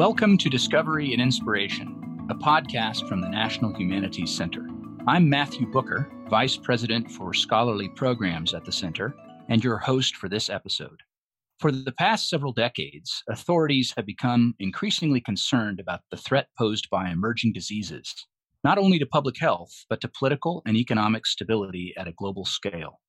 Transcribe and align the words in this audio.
Welcome 0.00 0.38
to 0.38 0.48
Discovery 0.48 1.12
and 1.12 1.20
Inspiration, 1.20 2.26
a 2.30 2.34
podcast 2.34 3.06
from 3.06 3.20
the 3.20 3.28
National 3.28 3.74
Humanities 3.74 4.34
Center. 4.34 4.66
I'm 5.06 5.28
Matthew 5.28 5.66
Booker, 5.66 6.10
Vice 6.30 6.56
President 6.56 7.10
for 7.10 7.34
Scholarly 7.34 7.90
Programs 7.90 8.54
at 8.54 8.64
the 8.64 8.72
Center, 8.72 9.14
and 9.50 9.62
your 9.62 9.76
host 9.76 10.16
for 10.16 10.30
this 10.30 10.48
episode. 10.48 11.02
For 11.58 11.70
the 11.70 11.92
past 11.92 12.30
several 12.30 12.54
decades, 12.54 13.22
authorities 13.28 13.92
have 13.94 14.06
become 14.06 14.54
increasingly 14.58 15.20
concerned 15.20 15.78
about 15.78 16.00
the 16.10 16.16
threat 16.16 16.48
posed 16.56 16.88
by 16.88 17.10
emerging 17.10 17.52
diseases, 17.52 18.26
not 18.64 18.78
only 18.78 18.98
to 19.00 19.06
public 19.06 19.38
health, 19.38 19.84
but 19.90 20.00
to 20.00 20.08
political 20.08 20.62
and 20.64 20.78
economic 20.78 21.26
stability 21.26 21.92
at 21.98 22.08
a 22.08 22.12
global 22.12 22.46
scale. 22.46 23.00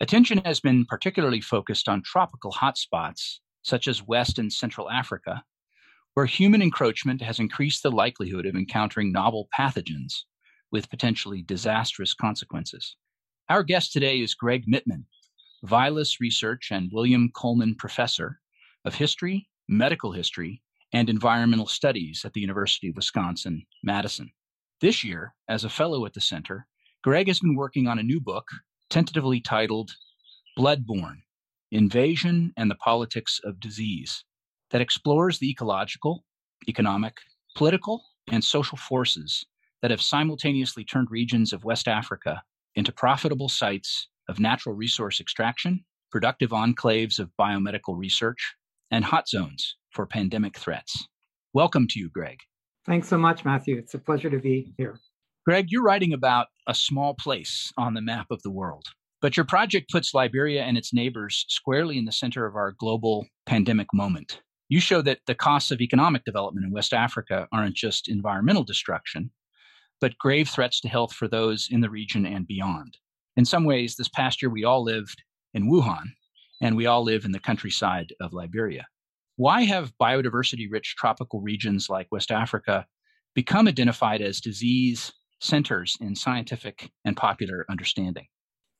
Attention 0.00 0.38
has 0.44 0.60
been 0.60 0.86
particularly 0.86 1.40
focused 1.40 1.88
on 1.88 2.04
tropical 2.04 2.52
hotspots, 2.52 3.40
such 3.62 3.88
as 3.88 4.06
West 4.06 4.38
and 4.38 4.52
Central 4.52 4.88
Africa, 4.88 5.42
where 6.16 6.24
human 6.24 6.62
encroachment 6.62 7.20
has 7.20 7.40
increased 7.40 7.82
the 7.82 7.90
likelihood 7.90 8.46
of 8.46 8.54
encountering 8.54 9.12
novel 9.12 9.50
pathogens 9.54 10.22
with 10.72 10.88
potentially 10.88 11.42
disastrous 11.42 12.14
consequences. 12.14 12.96
Our 13.50 13.62
guest 13.62 13.92
today 13.92 14.20
is 14.20 14.34
Greg 14.34 14.64
Mitman, 14.66 15.04
Vilas 15.64 16.18
Research 16.18 16.68
and 16.70 16.88
William 16.90 17.30
Coleman 17.34 17.74
Professor 17.74 18.40
of 18.86 18.94
History, 18.94 19.46
Medical 19.68 20.10
History, 20.10 20.62
and 20.94 21.10
Environmental 21.10 21.66
Studies 21.66 22.24
at 22.24 22.32
the 22.32 22.40
University 22.40 22.88
of 22.88 22.96
Wisconsin 22.96 23.66
Madison. 23.82 24.32
This 24.80 25.04
year, 25.04 25.34
as 25.50 25.64
a 25.64 25.68
fellow 25.68 26.06
at 26.06 26.14
the 26.14 26.22
center, 26.22 26.66
Greg 27.04 27.28
has 27.28 27.40
been 27.40 27.56
working 27.56 27.88
on 27.88 27.98
a 27.98 28.02
new 28.02 28.20
book 28.20 28.48
tentatively 28.88 29.42
titled 29.42 29.90
Bloodborne 30.58 31.18
Invasion 31.72 32.54
and 32.56 32.70
the 32.70 32.76
Politics 32.76 33.38
of 33.44 33.60
Disease, 33.60 34.24
that 34.70 34.80
explores 34.80 35.38
the 35.38 35.50
ecological, 35.50 36.24
economic, 36.68 37.18
political, 37.54 38.02
and 38.30 38.42
social 38.42 38.76
forces 38.76 39.44
that 39.82 39.90
have 39.90 40.02
simultaneously 40.02 40.84
turned 40.84 41.10
regions 41.10 41.52
of 41.52 41.64
West 41.64 41.88
Africa 41.88 42.42
into 42.74 42.92
profitable 42.92 43.48
sites 43.48 44.08
of 44.28 44.40
natural 44.40 44.74
resource 44.74 45.20
extraction, 45.20 45.84
productive 46.10 46.50
enclaves 46.50 47.18
of 47.18 47.30
biomedical 47.38 47.96
research, 47.96 48.54
and 48.90 49.04
hot 49.04 49.28
zones 49.28 49.76
for 49.90 50.06
pandemic 50.06 50.58
threats. 50.58 51.06
Welcome 51.52 51.86
to 51.88 51.98
you, 51.98 52.10
Greg. 52.10 52.38
Thanks 52.84 53.08
so 53.08 53.18
much, 53.18 53.44
Matthew. 53.44 53.76
It's 53.78 53.94
a 53.94 53.98
pleasure 53.98 54.30
to 54.30 54.38
be 54.38 54.72
here. 54.76 54.98
Greg, 55.44 55.66
you're 55.70 55.82
writing 55.82 56.12
about 56.12 56.48
a 56.66 56.74
small 56.74 57.14
place 57.14 57.72
on 57.76 57.94
the 57.94 58.00
map 58.00 58.26
of 58.30 58.42
the 58.42 58.50
world, 58.50 58.86
but 59.22 59.36
your 59.36 59.46
project 59.46 59.90
puts 59.90 60.12
Liberia 60.12 60.62
and 60.62 60.76
its 60.76 60.92
neighbors 60.92 61.44
squarely 61.48 61.98
in 61.98 62.04
the 62.04 62.12
center 62.12 62.46
of 62.46 62.56
our 62.56 62.72
global 62.72 63.26
pandemic 63.46 63.88
moment. 63.94 64.40
You 64.68 64.80
show 64.80 65.00
that 65.02 65.20
the 65.26 65.34
costs 65.34 65.70
of 65.70 65.80
economic 65.80 66.24
development 66.24 66.66
in 66.66 66.72
West 66.72 66.92
Africa 66.92 67.46
aren't 67.52 67.76
just 67.76 68.08
environmental 68.08 68.64
destruction, 68.64 69.30
but 70.00 70.18
grave 70.18 70.48
threats 70.48 70.80
to 70.80 70.88
health 70.88 71.12
for 71.12 71.28
those 71.28 71.68
in 71.70 71.80
the 71.80 71.90
region 71.90 72.26
and 72.26 72.46
beyond. 72.46 72.98
In 73.36 73.44
some 73.44 73.64
ways, 73.64 73.94
this 73.94 74.08
past 74.08 74.42
year 74.42 74.50
we 74.50 74.64
all 74.64 74.82
lived 74.82 75.22
in 75.54 75.70
Wuhan, 75.70 76.06
and 76.60 76.76
we 76.76 76.86
all 76.86 77.04
live 77.04 77.24
in 77.24 77.32
the 77.32 77.38
countryside 77.38 78.12
of 78.20 78.32
Liberia. 78.32 78.86
Why 79.36 79.62
have 79.62 79.92
biodiversity 80.00 80.66
rich 80.68 80.96
tropical 80.96 81.40
regions 81.40 81.88
like 81.88 82.08
West 82.10 82.32
Africa 82.32 82.86
become 83.34 83.68
identified 83.68 84.20
as 84.20 84.40
disease 84.40 85.12
centers 85.40 85.96
in 86.00 86.16
scientific 86.16 86.90
and 87.04 87.16
popular 87.16 87.66
understanding? 87.70 88.26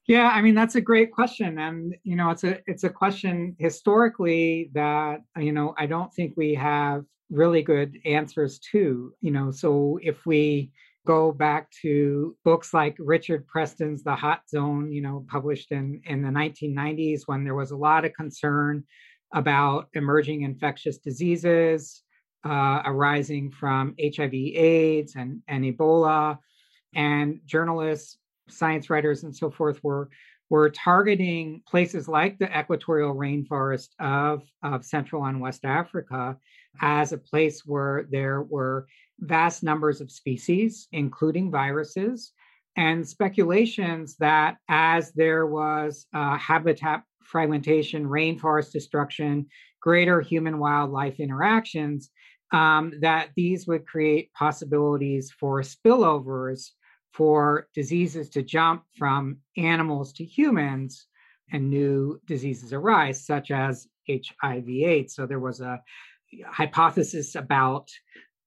Yeah, 0.07 0.29
I 0.29 0.41
mean 0.41 0.55
that's 0.55 0.77
a 0.77 0.81
great 0.81 1.11
question, 1.11 1.59
and 1.59 1.97
you 2.05 2.15
know 2.15 2.31
it's 2.31 2.45
a 2.45 2.61
it's 2.67 2.85
a 2.85 2.91
question 2.91 3.57
historically 3.59 4.71
that 4.75 5.23
you 5.37 5.53
know 5.53 5.75
I 5.79 5.87
don't 5.87 6.12
think 6.15 6.35
we 6.37 6.55
have 6.55 7.05
really 7.31 7.62
good 7.62 7.99
answers 8.05 8.61
to. 8.72 9.12
You 9.21 9.31
know, 9.33 9.50
so 9.50 9.99
if 10.03 10.25
we 10.25 10.71
go 11.06 11.33
back 11.33 11.71
to 11.83 12.37
books 12.45 12.72
like 12.75 12.97
Richard 12.99 13.47
Preston's 13.49 14.03
The 14.05 14.15
Hot 14.15 14.43
Zone, 14.49 14.93
you 14.93 15.03
know, 15.03 15.25
published 15.28 15.72
in 15.72 16.00
in 16.05 16.22
the 16.22 16.31
1990s 16.31 17.22
when 17.27 17.43
there 17.43 17.55
was 17.56 17.72
a 17.72 17.77
lot 17.77 18.05
of 18.05 18.12
concern 18.15 18.84
about 19.34 19.89
emerging 19.95 20.43
infectious 20.43 20.99
diseases 20.99 22.03
uh, 22.45 22.81
arising 22.84 23.50
from 23.50 23.95
HIV/AIDS 24.00 25.16
and 25.16 25.43
and 25.49 25.65
Ebola 25.65 26.39
and 26.95 27.41
journalists, 27.45 28.19
science 28.49 28.91
writers, 28.91 29.25
and 29.25 29.34
so 29.34 29.51
forth 29.51 29.83
were 29.83 30.09
were 30.49 30.71
targeting 30.71 31.62
places 31.69 32.07
like 32.07 32.39
the 32.39 32.59
equatorial 32.59 33.15
rainforest 33.15 33.89
of, 33.99 34.43
of 34.62 34.84
Central 34.84 35.25
and 35.25 35.41
West 35.41 35.65
Africa 35.65 36.37
as 36.81 37.12
a 37.12 37.19
place 37.19 37.62
where 37.67 38.07
there 38.11 38.43
were 38.43 38.87
vast 39.19 39.62
numbers 39.62 40.01
of 40.01 40.11
species, 40.11 40.89
including 40.93 41.51
viruses, 41.51 42.33
and 42.77 43.09
speculations 43.09 44.17
that 44.17 44.59
as 44.69 45.11
there 45.13 45.47
was 45.47 46.07
uh, 46.15 46.37
habitat 46.37 47.03
fragmentation, 47.25 48.07
rainforest 48.07 48.71
destruction, 48.71 49.47
greater 49.81 50.21
human 50.21 50.59
wildlife 50.59 51.19
interactions, 51.19 52.11
um, 52.53 52.93
that 53.01 53.31
these 53.34 53.67
would 53.67 53.87
create 53.87 54.33
possibilities 54.34 55.33
for 55.33 55.63
spillovers 55.63 56.71
for 57.16 57.66
diseases 57.75 58.28
to 58.28 58.43
jump 58.43 58.82
from 58.99 59.38
animals 59.56 60.12
to 60.12 60.25
humans 60.25 61.06
and 61.50 61.71
new 61.71 62.21
diseases 62.27 62.75
arise, 62.75 63.25
such 63.25 63.50
as 63.50 63.87
HIV 64.09 64.69
AIDS. 64.69 65.15
So 65.15 65.25
there 65.27 65.41
was 65.41 65.60
a 65.60 65.81
hypothesis 66.44 67.34
about 67.34 67.88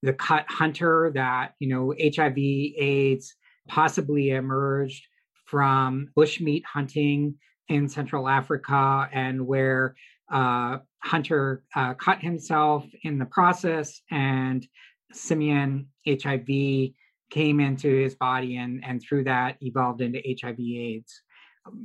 the 0.02 0.12
cut 0.12 0.44
hunter 0.48 1.10
that, 1.14 1.54
you 1.58 1.68
know, 1.68 1.94
HIV 2.00 2.38
AIDS 2.38 3.34
possibly 3.66 4.30
emerged 4.30 5.04
from 5.46 6.08
bushmeat 6.16 6.64
hunting 6.64 7.34
in 7.68 7.88
Central 7.88 8.28
Africa 8.28 9.08
and 9.12 9.46
where 9.46 9.96
uh, 10.30 10.78
Hunter 11.02 11.64
uh, 11.74 11.94
cut 11.94 12.20
himself 12.20 12.84
in 13.02 13.18
the 13.18 13.26
process 13.26 14.00
and 14.10 14.64
simian 15.12 15.88
HIV 16.06 16.92
came 17.30 17.60
into 17.60 17.88
his 17.88 18.14
body 18.14 18.56
and, 18.56 18.82
and 18.84 19.00
through 19.00 19.24
that 19.24 19.56
evolved 19.60 20.00
into 20.00 20.20
HIV 20.40 20.58
AIDS. 20.58 21.22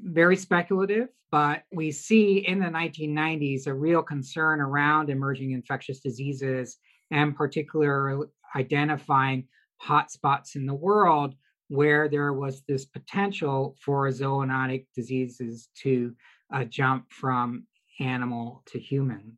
Very 0.04 0.36
speculative, 0.36 1.10
but 1.32 1.64
we 1.72 1.92
see 1.92 2.40
in 2.48 2.60
the 2.60 2.68
1990s 2.68 3.68
a 3.68 3.74
real 3.74 4.02
concern 4.02 4.62
around 4.62 5.10
emerging 5.10 5.52
infectious 5.52 6.00
diseases 6.00 6.78
and 7.12 7.36
particularly 7.36 8.28
identifying 8.56 9.48
hotspots 9.84 10.56
in 10.56 10.66
the 10.66 10.74
world 10.74 11.36
where 11.68 12.08
there 12.08 12.34
was 12.34 12.64
this 12.68 12.86
potential 12.86 13.76
for 13.84 14.08
zoonotic 14.10 14.86
diseases 14.96 15.70
to 15.82 16.14
uh, 16.54 16.64
jump 16.64 17.12
from 17.12 17.66
animal 18.00 18.64
to 18.68 18.80
human. 18.80 19.38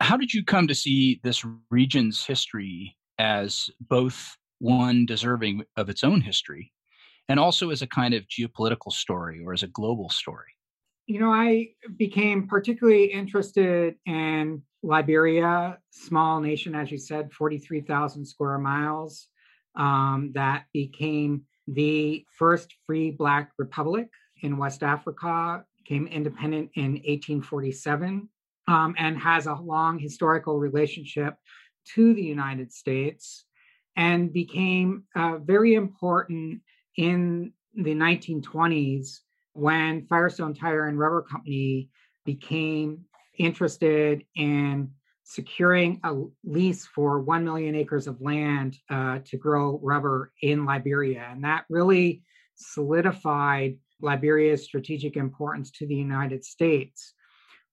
How 0.00 0.16
did 0.16 0.34
you 0.34 0.44
come 0.44 0.68
to 0.68 0.74
see 0.74 1.20
this 1.24 1.44
region's 1.70 2.24
history 2.24 2.96
as 3.18 3.70
both 3.80 4.36
one 4.58 5.06
deserving 5.06 5.64
of 5.76 5.88
its 5.88 6.04
own 6.04 6.20
history, 6.20 6.72
and 7.28 7.38
also 7.38 7.70
as 7.70 7.82
a 7.82 7.86
kind 7.86 8.14
of 8.14 8.26
geopolitical 8.28 8.92
story 8.92 9.42
or 9.44 9.52
as 9.52 9.62
a 9.62 9.68
global 9.68 10.08
story? 10.08 10.52
You 11.06 11.20
know, 11.20 11.32
I 11.32 11.68
became 11.96 12.48
particularly 12.48 13.04
interested 13.04 13.94
in 14.06 14.62
Liberia, 14.82 15.78
small 15.90 16.40
nation, 16.40 16.74
as 16.74 16.90
you 16.90 16.98
said, 16.98 17.32
43,000 17.32 18.24
square 18.24 18.58
miles, 18.58 19.28
um, 19.76 20.32
that 20.34 20.64
became 20.72 21.42
the 21.68 22.24
first 22.38 22.74
free 22.86 23.10
Black 23.10 23.52
republic 23.58 24.08
in 24.42 24.56
West 24.56 24.82
Africa, 24.82 25.64
became 25.78 26.06
independent 26.06 26.70
in 26.74 26.92
1847, 26.92 28.28
um, 28.68 28.94
and 28.98 29.18
has 29.18 29.46
a 29.46 29.54
long 29.54 29.98
historical 29.98 30.58
relationship 30.58 31.34
to 31.94 32.14
the 32.14 32.22
United 32.22 32.72
States 32.72 33.44
and 33.96 34.32
became 34.32 35.04
uh, 35.14 35.38
very 35.38 35.74
important 35.74 36.60
in 36.96 37.52
the 37.74 37.94
1920s 37.94 39.20
when 39.52 40.06
Firestone 40.06 40.54
Tire 40.54 40.86
and 40.86 40.98
Rubber 40.98 41.22
Company 41.22 41.90
became 42.24 43.04
interested 43.38 44.24
in 44.34 44.90
securing 45.24 46.00
a 46.04 46.14
lease 46.44 46.86
for 46.86 47.20
1 47.20 47.44
million 47.44 47.74
acres 47.74 48.06
of 48.06 48.20
land 48.20 48.76
uh, 48.90 49.18
to 49.24 49.36
grow 49.36 49.80
rubber 49.82 50.32
in 50.42 50.64
Liberia. 50.64 51.28
And 51.30 51.42
that 51.44 51.64
really 51.68 52.22
solidified 52.54 53.76
Liberia's 54.00 54.62
strategic 54.62 55.16
importance 55.16 55.70
to 55.72 55.86
the 55.86 55.94
United 55.94 56.44
States. 56.44 57.14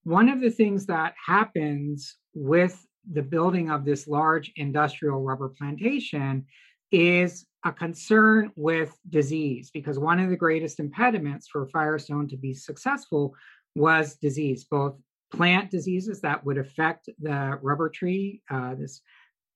One 0.02 0.28
of 0.28 0.40
the 0.40 0.50
things 0.50 0.86
that 0.86 1.14
happens 1.24 2.16
with 2.34 2.84
the 3.10 3.22
building 3.22 3.70
of 3.70 3.84
this 3.84 4.06
large 4.06 4.52
industrial 4.56 5.22
rubber 5.22 5.48
plantation 5.48 6.46
is 6.90 7.46
a 7.64 7.72
concern 7.72 8.52
with 8.56 8.96
disease 9.08 9.70
because 9.72 9.98
one 9.98 10.20
of 10.20 10.30
the 10.30 10.36
greatest 10.36 10.80
impediments 10.80 11.48
for 11.48 11.66
Firestone 11.68 12.28
to 12.28 12.36
be 12.36 12.54
successful 12.54 13.34
was 13.74 14.16
disease, 14.16 14.64
both 14.64 14.96
plant 15.32 15.70
diseases 15.70 16.20
that 16.20 16.44
would 16.44 16.58
affect 16.58 17.08
the 17.20 17.58
rubber 17.62 17.88
tree, 17.88 18.42
uh, 18.50 18.74
this 18.74 19.00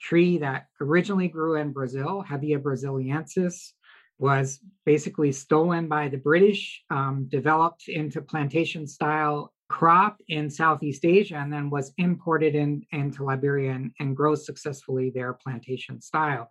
tree 0.01 0.39
that 0.39 0.67
originally 0.81 1.29
grew 1.29 1.57
in 1.57 1.73
Brazil, 1.73 2.25
Hevea 2.29 2.59
brasiliensis, 2.59 3.73
was 4.19 4.59
basically 4.85 5.31
stolen 5.31 5.87
by 5.87 6.09
the 6.09 6.17
British, 6.17 6.83
um, 6.91 7.27
developed 7.29 7.89
into 7.89 8.21
plantation 8.21 8.87
style 8.87 9.53
crop 9.69 10.21
in 10.29 10.51
Southeast 10.51 11.05
Asia, 11.05 11.37
and 11.37 11.53
then 11.53 11.71
was 11.71 11.93
imported 11.99 12.55
in, 12.55 12.85
into 12.93 13.25
Liberia 13.25 13.73
and, 13.73 13.93
and 14.01 14.17
grows 14.17 14.47
successfully 14.47 15.11
there 15.11 15.33
plantation 15.35 16.01
style. 16.01 16.51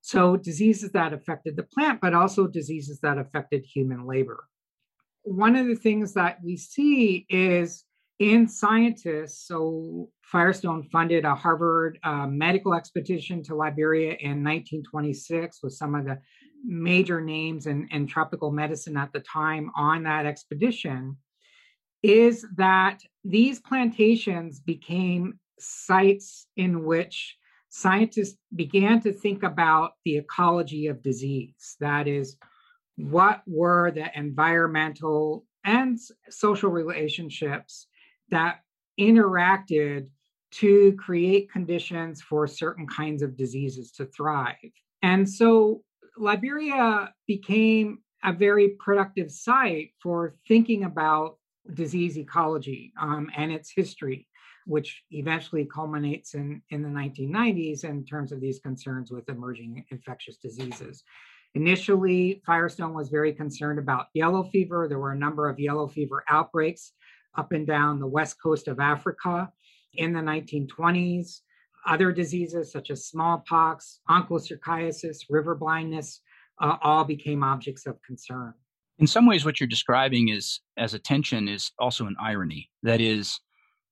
So, 0.00 0.36
diseases 0.36 0.90
that 0.92 1.12
affected 1.12 1.56
the 1.56 1.62
plant, 1.62 2.00
but 2.00 2.14
also 2.14 2.46
diseases 2.46 3.00
that 3.00 3.18
affected 3.18 3.64
human 3.64 4.06
labor. 4.06 4.48
One 5.22 5.54
of 5.54 5.66
the 5.66 5.76
things 5.76 6.14
that 6.14 6.38
we 6.42 6.56
see 6.56 7.24
is 7.28 7.84
in 8.18 8.48
scientists, 8.48 9.46
so 9.46 10.08
Firestone 10.22 10.82
funded 10.84 11.24
a 11.24 11.34
Harvard 11.34 11.98
uh, 12.04 12.26
medical 12.26 12.74
expedition 12.74 13.42
to 13.44 13.54
Liberia 13.54 14.16
in 14.20 14.44
1926 14.44 15.60
with 15.62 15.72
some 15.72 15.94
of 15.94 16.04
the 16.04 16.18
major 16.64 17.20
names 17.20 17.66
in, 17.66 17.88
in 17.90 18.06
tropical 18.06 18.52
medicine 18.52 18.96
at 18.96 19.12
the 19.12 19.20
time 19.20 19.70
on 19.76 20.04
that 20.04 20.26
expedition. 20.26 21.16
Is 22.02 22.44
that 22.56 23.00
these 23.24 23.60
plantations 23.60 24.60
became 24.60 25.38
sites 25.58 26.46
in 26.56 26.84
which 26.84 27.36
scientists 27.68 28.36
began 28.54 29.00
to 29.00 29.12
think 29.12 29.42
about 29.42 29.92
the 30.04 30.16
ecology 30.16 30.88
of 30.88 31.02
disease. 31.02 31.76
That 31.80 32.06
is, 32.08 32.36
what 32.96 33.42
were 33.46 33.90
the 33.90 34.10
environmental 34.14 35.46
and 35.64 35.98
social 36.28 36.70
relationships 36.70 37.86
that 38.30 38.60
interacted 39.00 40.08
to 40.50 40.92
create 40.98 41.50
conditions 41.50 42.20
for 42.20 42.46
certain 42.46 42.86
kinds 42.86 43.22
of 43.22 43.36
diseases 43.36 43.90
to 43.92 44.04
thrive. 44.06 44.56
And 45.02 45.28
so 45.28 45.82
Liberia 46.18 47.14
became 47.26 48.00
a 48.22 48.32
very 48.32 48.76
productive 48.78 49.30
site 49.30 49.92
for 50.02 50.36
thinking 50.46 50.84
about 50.84 51.38
disease 51.74 52.18
ecology 52.18 52.92
um, 53.00 53.30
and 53.36 53.52
its 53.52 53.70
history, 53.70 54.26
which 54.66 55.02
eventually 55.10 55.64
culminates 55.64 56.34
in, 56.34 56.62
in 56.70 56.82
the 56.82 56.88
1990s 56.88 57.84
in 57.84 58.04
terms 58.04 58.32
of 58.32 58.40
these 58.40 58.58
concerns 58.58 59.10
with 59.10 59.28
emerging 59.28 59.84
infectious 59.90 60.36
diseases. 60.36 61.02
Initially, 61.54 62.42
Firestone 62.46 62.94
was 62.94 63.10
very 63.10 63.32
concerned 63.32 63.78
about 63.78 64.06
yellow 64.14 64.42
fever. 64.42 64.88
There 64.88 64.98
were 64.98 65.12
a 65.12 65.18
number 65.18 65.48
of 65.48 65.60
yellow 65.60 65.86
fever 65.86 66.24
outbreaks 66.28 66.92
up 67.36 67.52
and 67.52 67.66
down 67.66 67.98
the 67.98 68.06
west 68.06 68.40
coast 68.42 68.68
of 68.68 68.80
Africa 68.80 69.50
in 69.94 70.12
the 70.12 70.20
1920s. 70.20 71.40
Other 71.86 72.12
diseases 72.12 72.70
such 72.70 72.90
as 72.90 73.06
smallpox, 73.06 74.00
onchocerciasis, 74.08 75.24
river 75.28 75.54
blindness, 75.54 76.20
uh, 76.60 76.76
all 76.80 77.04
became 77.04 77.42
objects 77.42 77.86
of 77.86 78.00
concern. 78.02 78.54
In 78.98 79.06
some 79.06 79.26
ways, 79.26 79.44
what 79.44 79.58
you're 79.58 79.66
describing 79.66 80.28
is 80.28 80.60
as 80.76 80.94
a 80.94 80.98
tension 80.98 81.48
is 81.48 81.72
also 81.78 82.06
an 82.06 82.16
irony. 82.20 82.70
That 82.82 83.00
is, 83.00 83.40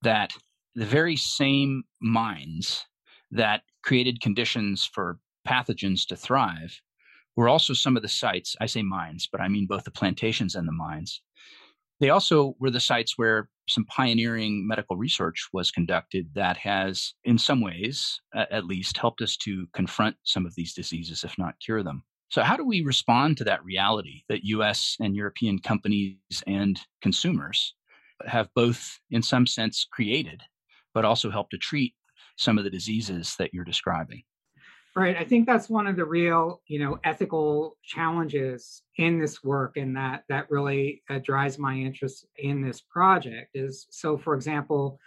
that 0.02 0.32
the 0.74 0.86
very 0.86 1.16
same 1.16 1.82
mines 2.00 2.84
that 3.30 3.62
created 3.82 4.20
conditions 4.20 4.84
for 4.84 5.18
pathogens 5.46 6.06
to 6.06 6.16
thrive 6.16 6.80
were 7.36 7.48
also 7.48 7.72
some 7.72 7.96
of 7.96 8.02
the 8.02 8.08
sites, 8.08 8.56
I 8.60 8.66
say 8.66 8.82
mines, 8.82 9.28
but 9.30 9.40
I 9.40 9.48
mean 9.48 9.66
both 9.66 9.84
the 9.84 9.90
plantations 9.90 10.54
and 10.54 10.66
the 10.66 10.72
mines, 10.72 11.22
they 12.00 12.10
also 12.10 12.54
were 12.58 12.70
the 12.70 12.80
sites 12.80 13.18
where 13.18 13.48
some 13.68 13.84
pioneering 13.84 14.66
medical 14.66 14.96
research 14.96 15.48
was 15.52 15.70
conducted 15.70 16.30
that 16.34 16.56
has, 16.56 17.14
in 17.24 17.38
some 17.38 17.60
ways, 17.60 18.20
at 18.34 18.64
least, 18.64 18.96
helped 18.96 19.22
us 19.22 19.36
to 19.38 19.66
confront 19.74 20.16
some 20.24 20.46
of 20.46 20.54
these 20.54 20.74
diseases, 20.74 21.24
if 21.24 21.38
not 21.38 21.54
cure 21.64 21.82
them. 21.82 22.02
So, 22.30 22.42
how 22.42 22.56
do 22.56 22.64
we 22.64 22.82
respond 22.82 23.36
to 23.38 23.44
that 23.44 23.64
reality 23.64 24.22
that 24.28 24.44
US 24.44 24.96
and 25.00 25.16
European 25.16 25.58
companies 25.58 26.16
and 26.46 26.80
consumers 27.02 27.74
have 28.24 28.48
both, 28.54 29.00
in 29.10 29.20
some 29.20 29.46
sense, 29.46 29.84
created, 29.90 30.42
but 30.94 31.04
also 31.04 31.30
helped 31.30 31.50
to 31.50 31.58
treat 31.58 31.94
some 32.38 32.56
of 32.56 32.64
the 32.64 32.70
diseases 32.70 33.34
that 33.38 33.52
you're 33.52 33.64
describing? 33.64 34.22
Right. 34.94 35.16
I 35.16 35.24
think 35.24 35.46
that's 35.46 35.68
one 35.68 35.86
of 35.86 35.96
the 35.96 36.04
real, 36.04 36.62
you 36.66 36.78
know, 36.78 36.98
ethical 37.04 37.76
challenges 37.84 38.82
in 38.96 39.20
this 39.20 39.42
work, 39.42 39.76
and 39.76 39.96
that 39.96 40.24
that 40.28 40.50
really 40.50 41.02
uh, 41.10 41.18
drives 41.18 41.58
my 41.58 41.74
interest 41.74 42.26
in 42.38 42.62
this 42.62 42.80
project. 42.80 43.50
Is 43.54 43.86
so, 43.90 44.16
for 44.16 44.34
example, 44.34 44.98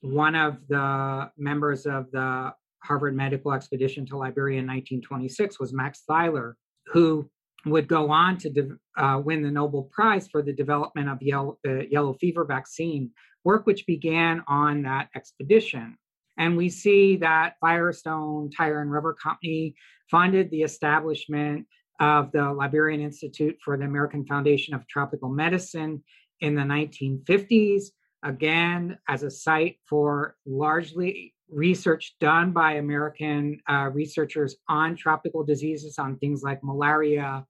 one 0.00 0.36
of 0.36 0.58
the 0.68 1.30
members 1.36 1.86
of 1.86 2.10
the 2.12 2.52
Harvard 2.84 3.16
Medical 3.16 3.52
Expedition 3.52 4.06
to 4.06 4.16
Liberia 4.16 4.60
in 4.60 4.66
1926 4.66 5.58
was 5.58 5.72
Max 5.72 6.02
Theiler, 6.08 6.54
who 6.90 7.28
would 7.66 7.88
go 7.88 8.10
on 8.10 8.38
to 8.38 8.50
de- 8.50 8.78
uh, 8.96 9.18
win 9.18 9.42
the 9.42 9.50
Nobel 9.50 9.84
Prize 9.84 10.28
for 10.28 10.42
the 10.42 10.52
development 10.52 11.08
of 11.08 11.22
yellow, 11.22 11.58
the 11.64 11.86
yellow 11.90 12.14
fever 12.14 12.44
vaccine, 12.44 13.10
work 13.44 13.66
which 13.66 13.86
began 13.86 14.42
on 14.46 14.82
that 14.82 15.08
expedition. 15.14 15.96
And 16.38 16.56
we 16.56 16.68
see 16.68 17.16
that 17.16 17.54
Firestone 17.60 18.50
Tire 18.50 18.80
and 18.80 18.92
Rubber 18.92 19.14
Company 19.14 19.74
funded 20.10 20.50
the 20.50 20.62
establishment 20.62 21.66
of 22.00 22.30
the 22.30 22.52
Liberian 22.52 23.00
Institute 23.00 23.56
for 23.64 23.76
the 23.76 23.84
American 23.84 24.24
Foundation 24.24 24.74
of 24.74 24.86
Tropical 24.86 25.28
Medicine 25.28 26.04
in 26.40 26.54
the 26.54 26.62
1950s, 26.62 27.86
again, 28.22 28.98
as 29.08 29.24
a 29.24 29.30
site 29.30 29.78
for 29.88 30.36
largely 30.46 31.34
research 31.50 32.14
done 32.20 32.52
by 32.52 32.74
American 32.74 33.60
uh, 33.68 33.90
researchers 33.92 34.56
on 34.68 34.96
tropical 34.96 35.44
diseases, 35.44 35.98
on 35.98 36.18
things 36.18 36.42
like 36.42 36.62
malaria, 36.62 37.44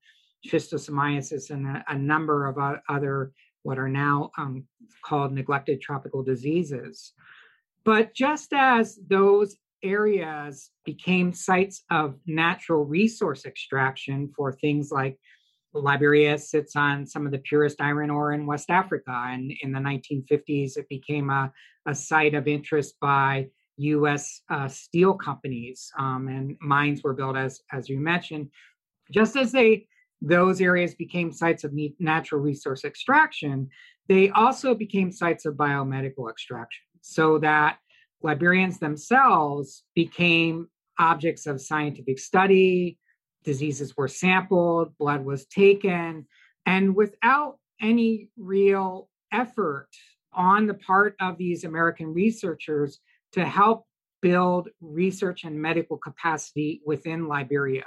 schistosomiasis, 0.46 1.50
and 1.50 1.66
a, 1.66 1.84
a 1.88 1.98
number 1.98 2.46
of 2.46 2.56
other 2.88 3.32
what 3.62 3.78
are 3.78 3.88
now 3.88 4.30
um, 4.38 4.64
called 5.04 5.32
neglected 5.32 5.80
tropical 5.80 6.22
diseases. 6.22 7.12
But 7.84 8.14
just 8.14 8.52
as 8.52 8.98
those 9.08 9.56
areas 9.82 10.70
became 10.84 11.32
sites 11.32 11.84
of 11.90 12.16
natural 12.26 12.84
resource 12.84 13.44
extraction 13.44 14.32
for 14.36 14.52
things 14.52 14.90
like 14.90 15.18
Liberia 15.74 16.38
sits 16.38 16.76
on 16.76 17.06
some 17.06 17.26
of 17.26 17.32
the 17.32 17.38
purest 17.38 17.80
iron 17.80 18.10
ore 18.10 18.32
in 18.32 18.46
West 18.46 18.70
Africa. 18.70 19.12
And 19.28 19.52
in 19.62 19.72
the 19.72 19.78
1950s, 19.78 20.76
it 20.76 20.88
became 20.88 21.30
a, 21.30 21.52
a 21.86 21.94
site 21.94 22.34
of 22.34 22.48
interest 22.48 22.94
by 23.00 23.48
US 23.78 24.42
uh, 24.50 24.68
steel 24.68 25.14
companies, 25.14 25.90
um, 25.98 26.28
and 26.28 26.56
mines 26.60 27.02
were 27.02 27.14
built, 27.14 27.36
as, 27.36 27.60
as 27.72 27.88
you 27.88 27.98
mentioned. 27.98 28.50
Just 29.10 29.36
as 29.36 29.52
they 29.52 29.86
those 30.20 30.60
areas 30.60 30.96
became 30.96 31.30
sites 31.30 31.62
of 31.62 31.72
natural 32.00 32.40
resource 32.40 32.84
extraction, 32.84 33.68
they 34.08 34.30
also 34.30 34.74
became 34.74 35.12
sites 35.12 35.46
of 35.46 35.54
biomedical 35.54 36.28
extraction 36.28 36.82
so 37.02 37.38
that 37.38 37.78
Liberians 38.22 38.78
themselves 38.78 39.84
became 39.94 40.68
objects 40.98 41.46
of 41.46 41.60
scientific 41.60 42.18
study, 42.18 42.98
diseases 43.44 43.96
were 43.96 44.08
sampled, 44.08 44.96
blood 44.98 45.24
was 45.24 45.46
taken, 45.46 46.26
and 46.66 46.96
without 46.96 47.58
any 47.80 48.28
real 48.36 49.08
effort 49.32 49.88
on 50.32 50.66
the 50.66 50.74
part 50.74 51.14
of 51.20 51.38
these 51.38 51.64
American 51.64 52.12
researchers 52.12 52.98
to 53.32 53.44
help 53.44 53.84
build 54.20 54.68
research 54.80 55.44
and 55.44 55.60
medical 55.60 55.96
capacity 55.96 56.80
within 56.84 57.28
Liberia. 57.28 57.84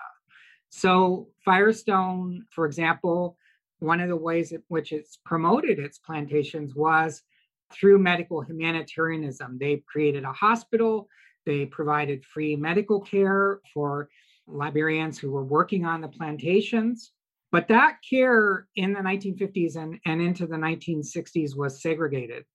So, 0.70 1.28
Firestone, 1.44 2.46
for 2.50 2.66
example, 2.66 3.38
one 3.80 4.00
of 4.00 4.08
the 4.08 4.16
ways 4.16 4.52
in 4.52 4.64
which 4.70 4.92
it's 4.92 5.20
promoted 5.26 5.80
its 5.80 5.98
plantations 5.98 6.76
was 6.76 7.22
through 7.74 7.98
medical 7.98 8.42
humanitarianism. 8.42 9.58
They 9.60 9.84
created 9.92 10.24
a 10.24 10.32
hospital, 10.32 11.10
they 11.46 11.66
provided 11.66 12.24
free 12.24 12.56
medical 12.56 13.02
care 13.02 13.60
for 13.74 14.10
Liberians 14.48 15.18
who 15.18 15.32
were 15.32 15.44
working 15.44 15.86
on 15.86 16.02
the 16.02 16.08
plantations. 16.08 17.12
But 17.52 17.68
that 17.68 17.98
care 18.08 18.68
in 18.76 18.94
the 18.94 19.02
1950s 19.02 19.76
and, 19.76 20.00
and 20.06 20.22
into 20.22 20.48
the 20.48 20.56
1960s 20.56 21.56
was 21.56 21.82
segregated. 21.82 22.46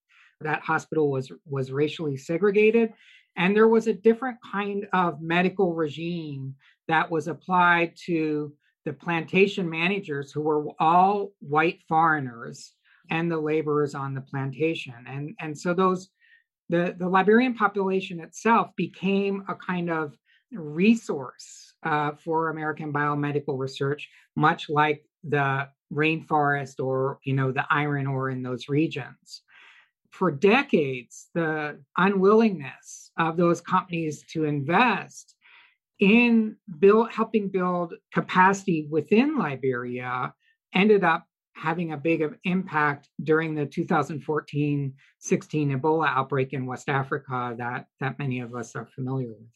That 0.40 0.62
hospital 0.62 1.10
was, 1.10 1.30
was 1.46 1.72
racially 1.72 2.16
segregated. 2.16 2.92
And 3.36 3.54
there 3.54 3.68
was 3.68 3.86
a 3.86 3.92
different 3.92 4.38
kind 4.50 4.86
of 4.92 5.20
medical 5.20 5.74
regime 5.74 6.54
that 6.88 7.10
was 7.10 7.28
applied 7.28 7.94
to 8.06 8.52
the 8.84 8.92
plantation 8.92 9.68
managers 9.68 10.32
who 10.32 10.40
were 10.40 10.68
all 10.78 11.32
white 11.40 11.80
foreigners 11.88 12.72
and 13.10 13.30
the 13.30 13.38
laborers 13.38 13.94
on 13.94 14.14
the 14.14 14.20
plantation. 14.20 14.94
And, 15.06 15.34
and 15.40 15.58
so 15.58 15.74
those 15.74 16.10
the, 16.68 16.94
the 16.98 17.08
Liberian 17.08 17.54
population 17.54 18.20
itself 18.20 18.70
became 18.76 19.44
a 19.48 19.54
kind 19.54 19.90
of 19.90 20.16
resource 20.52 21.74
uh, 21.82 22.12
for 22.24 22.48
American 22.48 22.92
biomedical 22.92 23.58
research, 23.58 24.08
much 24.34 24.68
like 24.68 25.04
the 25.24 25.68
rainforest 25.92 26.84
or 26.84 27.20
you 27.24 27.32
know 27.32 27.52
the 27.52 27.64
iron 27.70 28.06
ore 28.06 28.30
in 28.30 28.42
those 28.42 28.68
regions. 28.68 29.42
For 30.10 30.30
decades, 30.30 31.28
the 31.34 31.80
unwillingness 31.96 33.10
of 33.18 33.36
those 33.36 33.60
companies 33.60 34.24
to 34.32 34.44
invest 34.44 35.34
in 35.98 36.56
build, 36.78 37.10
helping 37.10 37.48
build 37.48 37.94
capacity 38.12 38.86
within 38.90 39.38
Liberia 39.38 40.34
ended 40.74 41.04
up 41.04 41.26
having 41.54 41.92
a 41.92 41.96
big 41.96 42.22
impact 42.44 43.08
during 43.22 43.54
the 43.54 43.66
2014-16 43.66 44.92
Ebola 45.22 46.06
outbreak 46.08 46.52
in 46.52 46.66
West 46.66 46.90
Africa 46.90 47.54
that, 47.56 47.86
that 48.00 48.18
many 48.18 48.40
of 48.40 48.54
us 48.54 48.76
are 48.76 48.86
familiar 48.86 49.28
with. 49.28 49.48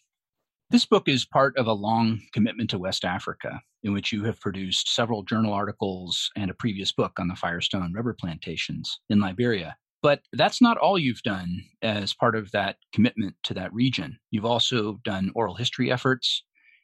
This 0.71 0.87
book 0.87 1.09
is 1.09 1.27
part 1.27 1.59
of 1.59 1.67
a 1.67 1.73
long 1.73 2.23
commitment 2.33 2.71
to 2.71 2.79
West 2.79 3.05
Africa, 3.05 3.61
in 3.83 3.93
which 3.93 4.13
you 4.13 4.25
have 4.25 4.41
produced 4.41 4.95
several 4.95 5.25
journal 5.25 5.53
articles 5.53 6.31
and 6.37 6.51
a 6.51 6.55
previous 6.55 6.93
book 6.93 7.13
on 7.19 7.29
the 7.29 7.35
Firestone 7.35 7.93
rubber 7.93 8.15
plantations 8.19 9.01
in 9.11 9.21
Liberia. 9.21 9.77
But 10.03 10.21
that's 10.33 10.63
not 10.63 10.79
all 10.79 10.99
you've 10.99 11.23
done 11.23 11.63
as 11.83 12.15
part 12.15 12.35
of 12.35 12.53
that 12.53 12.77
commitment 12.93 13.37
to 13.45 13.55
that 13.55 13.73
region. 13.73 14.19
You've 14.31 14.47
also 14.47 14.99
done 15.05 15.31
oral 15.35 15.55
history 15.55 15.93
efforts. 15.93 16.43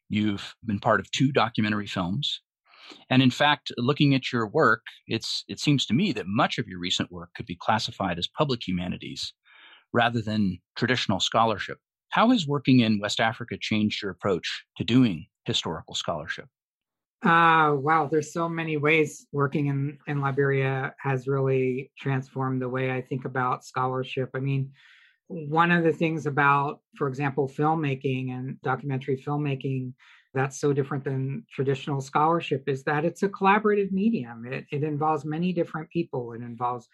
You've 0.08 0.54
been 0.64 0.80
part 0.80 1.00
of 1.00 1.10
two 1.10 1.32
documentary 1.32 1.86
films. 1.86 2.42
And 3.10 3.22
in 3.22 3.30
fact, 3.30 3.72
looking 3.78 4.14
at 4.14 4.32
your 4.32 4.46
work, 4.46 4.82
it's, 5.08 5.44
it 5.48 5.58
seems 5.58 5.86
to 5.86 5.94
me 5.94 6.12
that 6.12 6.26
much 6.28 6.58
of 6.58 6.68
your 6.68 6.78
recent 6.78 7.10
work 7.10 7.30
could 7.34 7.46
be 7.46 7.56
classified 7.56 8.18
as 8.18 8.28
public 8.28 8.66
humanities 8.66 9.32
rather 9.92 10.20
than 10.20 10.58
traditional 10.76 11.18
scholarship. 11.18 11.78
How 12.10 12.30
has 12.30 12.46
working 12.46 12.80
in 12.80 13.00
West 13.00 13.18
Africa 13.18 13.56
changed 13.60 14.02
your 14.02 14.12
approach 14.12 14.64
to 14.76 14.84
doing 14.84 15.26
historical 15.46 15.94
scholarship? 15.94 16.46
Uh, 17.26 17.74
wow, 17.74 18.08
there's 18.08 18.32
so 18.32 18.48
many 18.48 18.76
ways 18.76 19.26
working 19.32 19.66
in, 19.66 19.98
in 20.06 20.20
Liberia 20.20 20.94
has 21.00 21.26
really 21.26 21.90
transformed 21.98 22.62
the 22.62 22.68
way 22.68 22.92
I 22.92 23.02
think 23.02 23.24
about 23.24 23.64
scholarship. 23.64 24.30
I 24.32 24.38
mean, 24.38 24.70
one 25.26 25.72
of 25.72 25.82
the 25.82 25.92
things 25.92 26.26
about, 26.26 26.82
for 26.94 27.08
example, 27.08 27.48
filmmaking 27.48 28.30
and 28.30 28.62
documentary 28.62 29.20
filmmaking 29.26 29.92
that's 30.34 30.60
so 30.60 30.72
different 30.72 31.02
than 31.02 31.44
traditional 31.50 32.00
scholarship 32.00 32.62
is 32.68 32.84
that 32.84 33.04
it's 33.04 33.24
a 33.24 33.28
collaborative 33.28 33.90
medium. 33.90 34.46
It, 34.46 34.66
it 34.70 34.84
involves 34.84 35.24
many 35.24 35.52
different 35.52 35.90
people. 35.90 36.32
It 36.32 36.42
involves 36.42 36.86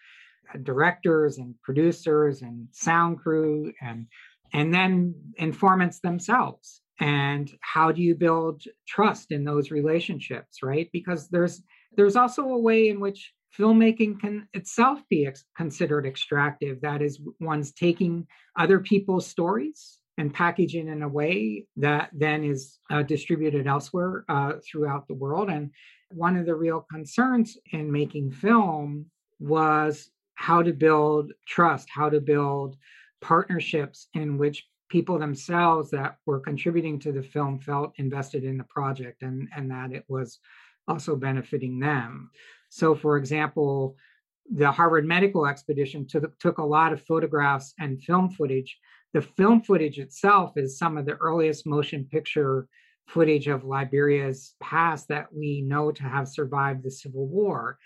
uh, 0.51 0.57
directors 0.63 1.37
and 1.37 1.53
producers 1.61 2.41
and 2.41 2.67
sound 2.71 3.19
crew 3.19 3.71
and 3.83 4.07
and 4.51 4.73
then 4.73 5.13
informants 5.37 5.99
themselves 5.99 6.82
and 6.99 7.51
how 7.61 7.91
do 7.91 8.01
you 8.01 8.15
build 8.15 8.63
trust 8.87 9.31
in 9.31 9.43
those 9.43 9.71
relationships 9.71 10.63
right? 10.63 10.89
Because 10.93 11.29
there's 11.29 11.61
there's 11.95 12.15
also 12.15 12.43
a 12.43 12.59
way 12.59 12.89
in 12.89 12.99
which 12.99 13.33
filmmaking 13.57 14.19
can 14.19 14.47
itself 14.53 14.99
be 15.09 15.27
ex- 15.27 15.45
considered 15.55 16.05
extractive. 16.05 16.81
That 16.81 17.01
is 17.01 17.21
one's 17.39 17.71
taking 17.71 18.27
other 18.57 18.79
people's 18.79 19.27
stories 19.27 19.99
and 20.17 20.33
packaging 20.33 20.87
in 20.87 21.03
a 21.03 21.07
way 21.07 21.65
that 21.77 22.09
then 22.13 22.43
is 22.43 22.79
uh, 22.91 23.03
distributed 23.03 23.67
elsewhere 23.67 24.25
uh, 24.29 24.53
throughout 24.65 25.07
the 25.07 25.13
world. 25.13 25.49
And 25.49 25.71
one 26.11 26.35
of 26.35 26.45
the 26.45 26.55
real 26.55 26.85
concerns 26.91 27.57
in 27.71 27.91
making 27.91 28.31
film 28.31 29.05
was 29.39 30.09
how 30.35 30.61
to 30.63 30.73
build 30.73 31.31
trust 31.47 31.87
how 31.93 32.09
to 32.09 32.19
build 32.19 32.75
partnerships 33.21 34.07
in 34.13 34.37
which 34.37 34.65
people 34.93 35.17
themselves 35.17 35.89
that 35.89 36.17
were 36.27 36.39
contributing 36.39 36.99
to 36.99 37.11
the 37.11 37.23
film 37.23 37.57
felt 37.57 37.93
invested 37.95 38.43
in 38.43 38.59
the 38.59 38.63
project 38.65 39.23
and, 39.23 39.49
and 39.55 39.71
that 39.71 39.91
it 39.91 40.05
was 40.07 40.37
also 40.87 41.15
benefiting 41.15 41.79
them. 41.79 42.29
So, 42.69 42.93
for 42.93 43.17
example, 43.17 43.95
the 44.53 44.71
Harvard 44.71 45.07
Medical 45.07 45.47
Expedition 45.47 46.05
took, 46.07 46.37
took 46.37 46.59
a 46.59 46.63
lot 46.63 46.93
of 46.93 47.01
photographs 47.07 47.73
and 47.79 48.03
film 48.03 48.29
footage. 48.29 48.77
The 49.13 49.23
film 49.23 49.63
footage 49.63 49.97
itself 49.97 50.57
is 50.57 50.77
some 50.77 50.95
of 50.99 51.07
the 51.07 51.15
earliest 51.15 51.65
motion 51.65 52.05
picture 52.05 52.67
footage 53.07 53.47
of 53.47 53.63
Liberia's 53.63 54.53
past 54.61 55.07
that 55.07 55.33
we 55.33 55.61
know 55.61 55.91
to 55.91 56.03
have 56.03 56.27
survived 56.27 56.83
the 56.83 56.91
Civil 56.91 57.25
War, 57.25 57.79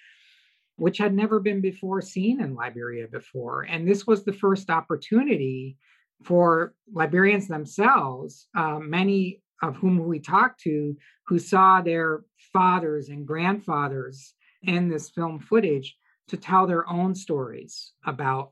which 0.76 0.98
had 0.98 1.14
never 1.14 1.40
been 1.40 1.62
before 1.62 2.02
seen 2.02 2.42
in 2.42 2.54
Liberia 2.54 3.08
before. 3.08 3.62
And 3.62 3.88
this 3.88 4.06
was 4.06 4.26
the 4.26 4.34
first 4.34 4.70
opportunity 4.70 5.78
for 6.24 6.74
Liberians 6.92 7.48
themselves, 7.48 8.48
uh, 8.56 8.80
many 8.80 9.42
of 9.62 9.76
whom 9.76 10.06
we 10.06 10.20
talked 10.20 10.62
to 10.62 10.96
who 11.28 11.40
saw 11.40 11.82
their 11.82 12.24
fathers 12.54 13.10
and 13.10 13.28
grandfathers 13.28 14.34
in 14.64 14.90
this 14.90 15.10
film 15.10 15.40
footage 15.40 15.96
to 16.28 16.38
tell 16.38 16.68
their 16.68 16.88
own 16.90 17.16
stories 17.16 17.94
about 18.06 18.52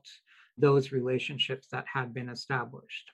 those 0.58 0.92
relationships 0.92 1.68
that 1.70 1.84
had 1.92 2.14
been 2.14 2.28
established. 2.28 3.10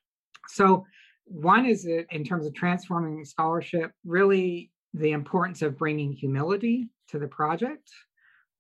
So, 0.49 0.85
one 1.25 1.67
is 1.67 1.87
it 1.87 2.07
in 2.11 2.25
terms 2.25 2.47
of 2.47 2.55
transforming 2.55 3.25
scholarship, 3.25 3.93
really 4.05 4.73
the 4.93 5.13
importance 5.13 5.63
of 5.63 5.79
bringing 5.79 6.13
humility 6.13 6.89
to 7.09 7.19
the 7.19 7.29
project, 7.29 7.89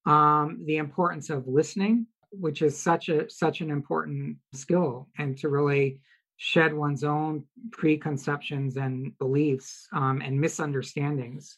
um, 0.06 0.62
the 0.64 0.76
importance 0.76 1.28
of 1.28 1.46
listening 1.46 2.06
which 2.32 2.62
is 2.62 2.78
such 2.78 3.08
a 3.08 3.28
such 3.30 3.60
an 3.60 3.70
important 3.70 4.36
skill 4.52 5.08
and 5.18 5.36
to 5.38 5.48
really 5.48 6.00
shed 6.36 6.74
one's 6.74 7.04
own 7.04 7.44
preconceptions 7.70 8.76
and 8.76 9.16
beliefs 9.18 9.86
um, 9.92 10.20
and 10.24 10.40
misunderstandings 10.40 11.56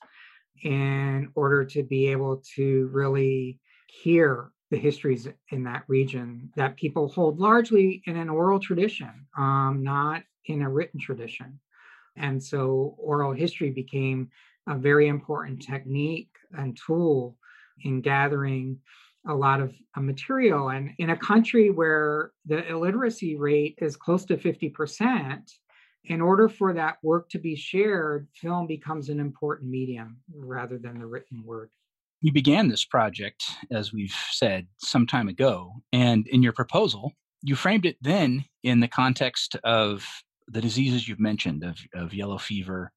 in 0.62 1.31
order 1.35 1.64
to 1.64 1.83
be 1.83 2.09
able 2.09 2.43
to 2.54 2.88
really 2.93 3.59
hear 3.88 4.50
the 4.71 4.76
histories 4.76 5.28
in 5.50 5.64
that 5.64 5.85
region 5.88 6.50
that 6.57 6.76
people 6.76 7.09
hold 7.09 7.38
largely 7.38 8.02
in 8.07 8.16
an 8.16 8.28
oral 8.28 8.59
tradition, 8.59 9.26
um, 9.38 9.81
not 9.83 10.23
in 10.47 10.62
a 10.62 10.69
written 10.69 11.00
tradition. 11.00 11.61
And 12.16 12.43
so 12.43 12.95
oral 12.99 13.33
history 13.33 13.71
became 13.71 14.31
a 14.66 14.76
very 14.76 15.09
important 15.09 15.62
technique 15.62 16.31
and 16.57 16.76
tool 16.76 17.37
in 17.83 18.00
gathering 18.00 18.78
a 19.26 19.35
lot 19.35 19.61
of 19.61 19.75
uh, 19.97 20.00
material. 20.00 20.71
And 20.71 20.90
in 20.99 21.11
a 21.11 21.16
country 21.16 21.71
where 21.71 22.33
the 22.47 22.66
illiteracy 22.69 23.37
rate 23.37 23.78
is 23.78 23.97
close 23.97 24.25
to 24.26 24.37
50%, 24.37 25.40
in 26.07 26.21
order 26.21 26.49
for 26.49 26.75
that 26.75 26.97
work 27.02 27.28
to 27.31 27.38
be 27.38 27.57
shared, 27.57 28.28
film 28.35 28.66
becomes 28.66 29.09
an 29.09 29.21
important 29.21 29.71
medium 29.71 30.19
rather 30.35 30.78
than 30.78 30.99
the 30.99 31.07
written 31.07 31.43
word. 31.45 31.71
You 32.21 32.33
began 32.33 32.69
this 32.69 32.85
project, 32.85 33.45
as 33.71 33.93
we've 33.93 34.14
said, 34.31 34.66
some 34.78 35.07
time 35.07 35.28
ago. 35.28 35.73
And 35.93 36.26
in 36.28 36.43
your 36.43 36.52
proposal, 36.52 37.12
you 37.43 37.57
framed 37.57 37.87
it 37.87 37.97
then 38.00 38.45
in 38.62 38.81
the 38.81 38.88
context 38.88 39.57
of 39.64 40.07
the 40.47 40.61
diseases 40.61 41.09
you've 41.09 41.21
mentioned 41.21 41.64
of, 41.64 41.78
of 41.95 42.14
yellow 42.14 42.38
fever, 42.38 42.93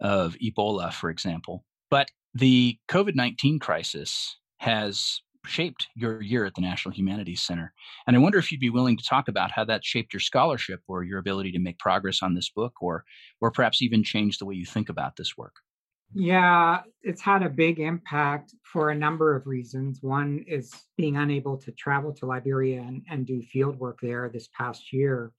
of 0.00 0.36
Ebola, 0.42 0.92
for 0.92 1.10
example. 1.10 1.64
But 1.90 2.10
the 2.34 2.78
COVID 2.90 3.14
19 3.14 3.58
crisis 3.58 4.36
has 4.58 5.20
shaped 5.46 5.88
your 5.94 6.22
year 6.22 6.44
at 6.44 6.54
the 6.54 6.60
National 6.60 6.94
Humanities 6.94 7.42
Center. 7.42 7.72
And 8.06 8.16
I 8.16 8.18
wonder 8.18 8.38
if 8.38 8.50
you'd 8.50 8.60
be 8.60 8.70
willing 8.70 8.96
to 8.96 9.04
talk 9.04 9.28
about 9.28 9.50
how 9.50 9.64
that 9.64 9.84
shaped 9.84 10.12
your 10.12 10.20
scholarship 10.20 10.80
or 10.86 11.02
your 11.02 11.18
ability 11.18 11.52
to 11.52 11.58
make 11.58 11.78
progress 11.78 12.22
on 12.22 12.34
this 12.34 12.50
book 12.50 12.74
or 12.80 13.04
or 13.40 13.50
perhaps 13.50 13.82
even 13.82 14.04
change 14.04 14.38
the 14.38 14.46
way 14.46 14.54
you 14.54 14.66
think 14.66 14.88
about 14.88 15.16
this 15.16 15.36
work. 15.36 15.56
Yeah, 16.14 16.82
it's 17.02 17.22
had 17.22 17.42
a 17.42 17.48
big 17.48 17.80
impact 17.80 18.54
for 18.62 18.90
a 18.90 18.94
number 18.94 19.34
of 19.34 19.46
reasons. 19.46 20.02
One 20.02 20.44
is 20.46 20.70
being 20.96 21.16
unable 21.16 21.56
to 21.58 21.72
travel 21.72 22.12
to 22.14 22.26
Liberia 22.26 22.82
and, 22.82 23.02
and 23.10 23.26
do 23.26 23.42
field 23.42 23.78
work 23.78 23.98
there 24.02 24.28
this 24.28 24.48
past 24.56 24.92
year. 24.92 25.32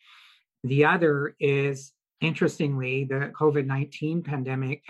The 0.64 0.86
other 0.86 1.36
is, 1.40 1.94
interestingly, 2.22 3.04
the 3.04 3.32
COVID 3.40 3.68
19 3.68 4.24
pandemic 4.24 4.82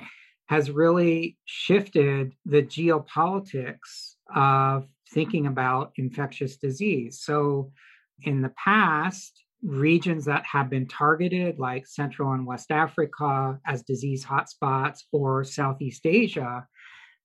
has 0.47 0.71
really 0.71 1.37
shifted 1.45 2.33
the 2.45 2.63
geopolitics 2.63 4.15
of 4.33 4.87
thinking 5.13 5.47
about 5.47 5.93
infectious 5.97 6.57
disease. 6.57 7.21
So, 7.21 7.71
in 8.23 8.41
the 8.41 8.53
past, 8.63 9.43
regions 9.63 10.25
that 10.25 10.45
have 10.45 10.69
been 10.69 10.87
targeted, 10.87 11.57
like 11.57 11.87
Central 11.87 12.33
and 12.33 12.45
West 12.45 12.69
Africa, 12.71 13.59
as 13.65 13.83
disease 13.83 14.25
hotspots, 14.25 14.99
or 15.11 15.43
Southeast 15.43 16.05
Asia, 16.05 16.67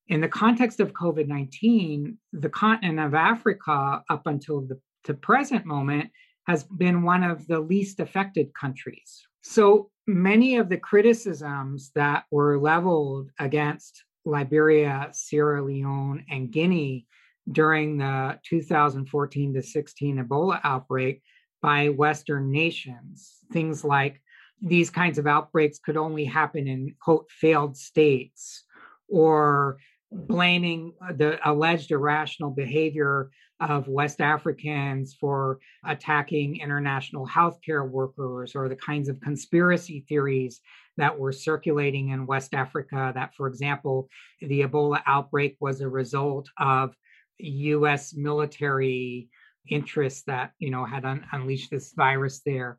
in 0.07 0.21
the 0.21 0.29
context 0.29 0.81
of 0.81 0.93
COVID 0.93 1.27
19, 1.27 2.17
the 2.33 2.49
continent 2.49 3.01
of 3.01 3.15
Africa, 3.15 4.03
up 4.09 4.27
until 4.27 4.63
the, 4.63 4.81
the 5.05 5.15
present 5.15 5.67
moment, 5.67 6.11
has 6.47 6.65
been 6.65 7.03
one 7.03 7.23
of 7.23 7.47
the 7.47 7.61
least 7.61 8.01
affected 8.01 8.55
countries. 8.55 9.27
So 9.43 9.91
many 10.07 10.57
of 10.57 10.71
the 10.71 10.79
criticisms 10.79 11.91
that 11.95 12.25
were 12.31 12.59
leveled 12.59 13.31
against 13.39 14.03
Liberia, 14.25 15.11
Sierra 15.13 15.63
Leone, 15.63 16.25
and 16.31 16.51
Guinea 16.51 17.07
during 17.51 17.99
the 17.99 18.39
2014 18.49 19.55
to 19.55 19.63
16 19.63 20.25
Ebola 20.25 20.61
outbreak 20.65 21.23
by 21.63 21.89
Western 21.89 22.51
nations. 22.51 23.39
Things 23.53 23.85
like 23.85 24.21
these 24.61 24.91
kinds 24.91 25.19
of 25.19 25.27
outbreaks 25.27 25.79
could 25.79 25.97
only 25.97 26.25
happen 26.25 26.67
in 26.67 26.95
quote 27.01 27.31
failed 27.31 27.77
states 27.77 28.65
or 29.09 29.79
blaming 30.11 30.93
the 31.17 31.39
alleged 31.49 31.91
irrational 31.91 32.51
behavior 32.51 33.31
of 33.61 33.89
West 33.89 34.21
Africans 34.21 35.17
for 35.21 35.59
attacking 35.85 36.61
international 36.61 37.27
healthcare 37.27 37.89
workers 37.89 38.55
or 38.55 38.69
the 38.69 38.77
kinds 38.77 39.09
of 39.09 39.21
conspiracy 39.21 40.05
theories 40.09 40.61
that 40.97 41.19
were 41.19 41.33
circulating 41.33 42.11
in 42.11 42.27
West 42.27 42.55
Africa. 42.55 43.13
That, 43.15 43.35
for 43.35 43.49
example, 43.49 44.09
the 44.41 44.63
Ebola 44.63 45.03
outbreak 45.07 45.57
was 45.61 45.81
a 45.81 45.89
result 45.89 46.49
of 46.59 46.95
US 47.39 48.15
military 48.15 49.29
interests 49.69 50.23
that 50.27 50.53
you 50.59 50.71
know 50.71 50.85
had 50.85 51.05
un- 51.05 51.27
unleashed 51.33 51.71
this 51.71 51.93
virus 51.93 52.41
there 52.45 52.79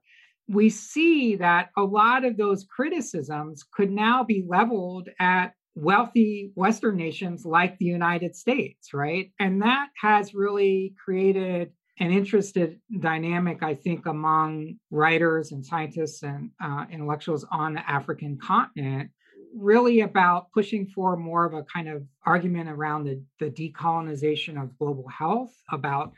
we 0.49 0.67
see 0.69 1.35
that 1.35 1.69
a 1.77 1.83
lot 1.83 2.25
of 2.25 2.35
those 2.35 2.65
criticisms 2.65 3.63
could 3.71 3.91
now 3.91 4.23
be 4.23 4.43
leveled 4.47 5.07
at 5.19 5.53
wealthy 5.75 6.51
Western 6.55 6.97
nations 6.97 7.45
like 7.45 7.77
the 7.77 7.85
United 7.85 8.35
States, 8.35 8.93
right? 8.93 9.31
And 9.39 9.61
that 9.61 9.89
has 10.01 10.33
really 10.33 10.95
created 11.03 11.71
an 11.99 12.11
interested 12.11 12.79
dynamic, 12.99 13.61
I 13.61 13.75
think, 13.75 14.05
among 14.05 14.75
writers 14.89 15.51
and 15.51 15.63
scientists 15.63 16.23
and 16.23 16.49
uh, 16.63 16.85
intellectuals 16.91 17.45
on 17.51 17.73
the 17.75 17.89
African 17.89 18.37
continent, 18.41 19.11
really 19.55 20.01
about 20.01 20.51
pushing 20.51 20.87
for 20.87 21.17
more 21.17 21.45
of 21.45 21.53
a 21.53 21.63
kind 21.63 21.89
of 21.89 22.03
argument 22.25 22.69
around 22.69 23.05
the, 23.05 23.21
the 23.39 23.49
decolonization 23.49 24.61
of 24.61 24.77
global 24.77 25.07
health, 25.07 25.53
about 25.71 26.13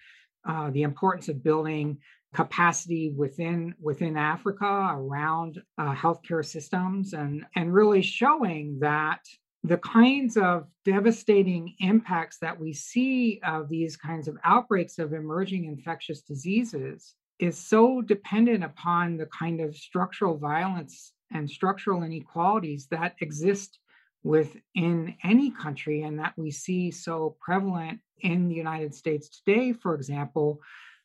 uh, 0.48 0.70
the 0.72 0.84
importance 0.84 1.30
of 1.30 1.44
building 1.44 1.98
capacity 2.34 3.14
within 3.16 3.76
within 3.82 4.16
Africa 4.18 4.92
around 4.94 5.62
uh, 5.78 5.94
healthcare 5.94 6.46
systems, 6.46 7.14
and 7.14 7.46
and 7.56 7.74
really 7.74 8.02
showing 8.02 8.80
that 8.80 9.20
the 9.64 9.78
kinds 9.78 10.38
of 10.38 10.68
devastating 10.86 11.76
impacts 11.80 12.38
that 12.40 12.60
we 12.60 12.74
see 12.74 13.40
of 13.46 13.70
these 13.70 13.96
kinds 13.96 14.28
of 14.28 14.38
outbreaks 14.44 14.98
of 14.98 15.14
emerging 15.14 15.66
infectious 15.66 16.22
diseases 16.22 17.14
is 17.38 17.58
so 17.58 18.02
dependent 18.02 18.64
upon 18.64 19.18
the 19.18 19.28
kind 19.28 19.62
of 19.62 19.76
structural 19.76 20.38
violence 20.38 21.14
and 21.34 21.50
structural 21.50 22.04
inequalities 22.04 22.88
that 22.92 23.16
exist 23.22 23.80
within 24.24 25.16
any 25.24 25.52
country 25.52 26.04
and 26.04 26.20
that 26.20 26.34
we 26.38 26.52
see 26.52 26.92
so 26.92 27.36
prevalent 27.40 28.00
in 28.20 28.48
the 28.48 28.56
United 28.56 28.94
States 28.94 29.42
today, 29.42 29.74
for 29.74 29.96
example, 29.96 30.60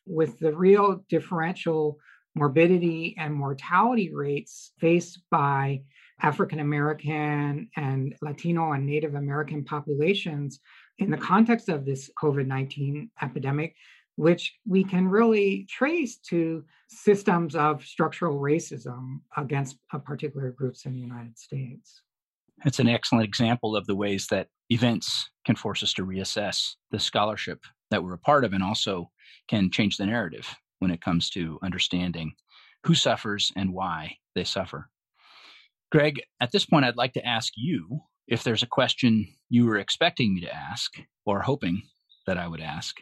with 0.05 0.37
the 0.39 0.55
real 0.55 1.03
differential 1.09 1.97
morbidity 2.35 3.15
and 3.17 3.33
mortality 3.33 4.13
rates 4.13 4.71
faced 4.79 5.21
by 5.31 5.81
African 6.21 6.59
American 6.59 7.69
and 7.75 8.15
Latino 8.21 8.71
and 8.71 8.85
Native 8.85 9.15
American 9.15 9.63
populations 9.63 10.59
in 10.99 11.11
the 11.11 11.17
context 11.17 11.69
of 11.69 11.85
this 11.85 12.09
COVID 12.21 12.47
19 12.47 13.11
epidemic, 13.21 13.75
which 14.17 14.55
we 14.65 14.83
can 14.83 15.07
really 15.07 15.65
trace 15.69 16.17
to 16.17 16.65
systems 16.89 17.55
of 17.55 17.85
structural 17.85 18.39
racism 18.39 19.19
against 19.37 19.77
uh, 19.93 19.99
particular 19.99 20.51
groups 20.51 20.85
in 20.85 20.93
the 20.93 20.99
United 20.99 21.37
States. 21.37 22.01
It's 22.65 22.79
an 22.79 22.89
excellent 22.89 23.25
example 23.25 23.75
of 23.75 23.85
the 23.85 23.95
ways 23.95 24.27
that 24.31 24.47
events 24.71 25.29
can 25.45 25.55
force 25.55 25.83
us 25.83 25.93
to 25.93 26.05
reassess 26.05 26.73
the 26.89 26.99
scholarship 26.99 27.63
that 27.91 28.03
we're 28.03 28.15
a 28.15 28.19
part 28.19 28.43
of 28.43 28.53
and 28.53 28.63
also 28.63 29.11
can 29.47 29.69
change 29.69 29.97
the 29.97 30.07
narrative 30.07 30.47
when 30.79 30.89
it 30.89 31.01
comes 31.01 31.29
to 31.29 31.59
understanding 31.61 32.33
who 32.85 32.95
suffers 32.95 33.51
and 33.55 33.71
why 33.71 34.17
they 34.33 34.43
suffer. 34.43 34.89
Greg, 35.91 36.21
at 36.41 36.51
this 36.51 36.65
point, 36.65 36.85
I'd 36.85 36.97
like 36.97 37.13
to 37.13 37.25
ask 37.25 37.53
you 37.55 38.01
if 38.27 38.43
there's 38.43 38.63
a 38.63 38.67
question 38.67 39.27
you 39.47 39.65
were 39.65 39.77
expecting 39.77 40.33
me 40.33 40.41
to 40.41 40.53
ask 40.53 40.95
or 41.25 41.41
hoping 41.41 41.83
that 42.25 42.37
I 42.37 42.47
would 42.47 42.61
ask 42.61 42.97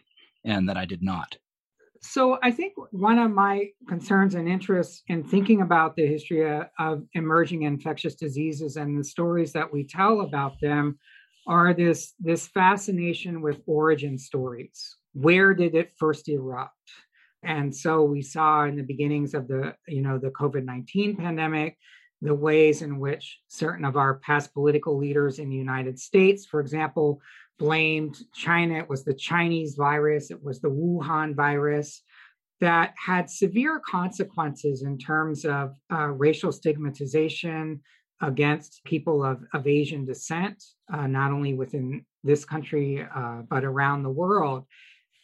and 0.46 0.70
that 0.70 0.78
I 0.78 0.86
did 0.86 1.04
not. 1.04 1.38
So, 2.02 2.38
I 2.44 2.52
think 2.52 2.74
one 2.92 3.18
of 3.18 3.32
my 3.32 3.70
concerns 3.90 4.36
and 4.36 4.48
interests 4.48 5.02
in 5.08 5.24
thinking 5.24 5.62
about 5.62 5.96
the 5.96 6.06
history 6.06 6.48
uh, 6.48 6.66
of 6.78 7.04
emerging 7.14 7.64
infectious 7.64 8.14
diseases 8.14 8.78
and 8.78 9.00
the 9.00 9.04
stories 9.04 9.54
that 9.54 9.74
we 9.74 9.88
tell 9.88 10.22
about 10.22 10.62
them 10.62 11.00
are 11.48 11.74
this, 11.74 12.14
this 12.20 12.48
fascination 12.48 13.42
with 13.42 13.62
origin 13.66 14.20
stories. 14.20 14.98
Where 15.14 15.54
did 15.56 15.74
it 15.74 15.94
first 15.98 16.30
erupt? 16.30 16.74
And 17.44 17.76
so 17.76 18.04
we 18.04 18.22
saw 18.22 18.66
in 18.66 18.76
the 18.76 18.84
beginnings 18.84 19.34
of 19.34 19.48
the, 19.48 19.76
you 19.88 20.02
know, 20.02 20.18
the 20.18 20.32
COVID-19 20.32 21.18
pandemic, 21.18 21.78
the 22.22 22.34
ways 22.34 22.82
in 22.82 23.00
which 23.00 23.40
certain 23.48 23.86
of 23.86 23.98
our 23.98 24.16
past 24.16 24.54
political 24.54 24.98
leaders 24.98 25.38
in 25.38 25.50
the 25.50 25.56
United 25.56 26.00
States, 26.00 26.46
for 26.46 26.60
example, 26.60 27.22
blamed 27.58 28.18
China. 28.34 28.78
It 28.78 28.90
was 28.90 29.04
the 29.04 29.14
Chinese 29.14 29.76
virus, 29.76 30.32
it 30.32 30.44
was 30.44 30.60
the 30.60 30.70
Wuhan 30.70 31.36
virus 31.36 32.02
that 32.62 32.94
had 32.98 33.30
severe 33.30 33.82
consequences 33.86 34.84
in 34.84 34.98
terms 34.98 35.46
of 35.46 35.76
uh, 35.92 36.08
racial 36.08 36.52
stigmatization 36.52 37.82
against 38.22 38.84
people 38.86 39.24
of, 39.24 39.44
of 39.54 39.68
Asian 39.68 40.06
descent, 40.06 40.64
uh, 40.94 41.06
not 41.06 41.32
only 41.32 41.54
within 41.54 42.06
this 42.24 42.46
country, 42.46 43.06
uh, 43.16 43.42
but 43.50 43.64
around 43.66 44.04
the 44.04 44.10
world. 44.10 44.66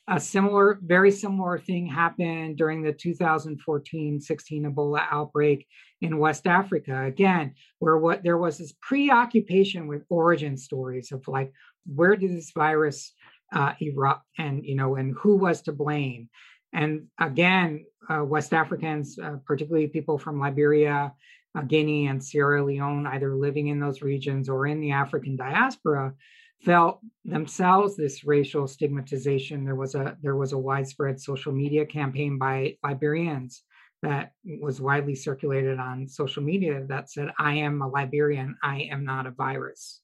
A 0.08 0.20
similar, 0.20 0.80
very 0.82 1.12
similar 1.12 1.60
thing 1.60 1.86
happened 1.86 2.58
during 2.58 2.82
the 2.82 2.92
2014 2.92 4.20
16 4.20 4.64
Ebola 4.64 5.06
outbreak 5.10 5.68
in 6.02 6.18
West 6.18 6.48
Africa, 6.48 7.06
again, 7.06 7.54
where 7.80 7.98
what 7.98 8.24
there 8.24 8.38
was 8.38 8.58
this 8.58 8.74
preoccupation 8.82 9.88
with 9.88 10.04
origin 10.10 10.58
stories 10.58 11.12
of 11.12 11.28
like, 11.28 11.54
where 11.86 12.16
did 12.16 12.36
this 12.36 12.52
virus 12.52 13.14
uh, 13.54 13.74
erupt 13.80 14.26
and, 14.38 14.66
you 14.66 14.76
know, 14.76 14.96
and 14.96 15.16
who 15.18 15.36
was 15.36 15.62
to 15.64 15.72
blame? 15.72 16.30
And 16.74 17.08
again, 17.20 17.86
uh, 18.10 18.24
West 18.24 18.54
Africans, 18.54 19.20
uh, 19.20 19.38
particularly 19.46 19.88
people 19.88 20.18
from 20.18 20.40
Liberia, 20.40 21.14
uh, 21.56 21.62
Guinea, 21.62 22.08
and 22.08 22.24
Sierra 22.24 22.64
Leone, 22.64 23.06
either 23.08 23.36
living 23.36 23.68
in 23.68 23.80
those 23.80 24.02
regions 24.02 24.50
or 24.50 24.68
in 24.68 24.80
the 24.80 24.92
African 24.92 25.36
diaspora, 25.36 26.14
felt 26.63 27.00
themselves 27.26 27.95
this 27.95 28.24
racial 28.24 28.67
stigmatization. 28.67 29.65
There 29.65 29.76
was 29.76 29.95
a 29.95 30.17
there 30.21 30.36
was 30.36 30.54
a 30.54 30.58
widespread 30.58 31.19
social 31.19 31.52
media 31.52 31.86
campaign 31.86 32.38
by 32.38 32.78
Liberians 32.84 33.63
that 34.02 34.32
was 34.60 34.82
widely 34.82 35.15
circulated 35.15 35.80
on 35.80 36.08
social 36.08 36.41
media 36.41 36.84
that 36.88 37.10
said, 37.10 37.30
I 37.38 37.56
am 37.56 37.82
a 37.82 37.88
Liberian, 37.88 38.58
I 38.63 38.88
am 38.91 39.06
not 39.06 39.28
a 39.28 39.32
virus. 39.32 40.02